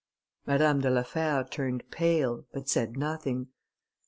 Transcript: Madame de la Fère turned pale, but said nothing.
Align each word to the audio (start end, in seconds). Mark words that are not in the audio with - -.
Madame 0.47 0.81
de 0.81 0.89
la 0.89 1.03
Fère 1.03 1.47
turned 1.47 1.83
pale, 1.91 2.43
but 2.51 2.67
said 2.67 2.97
nothing. 2.97 3.49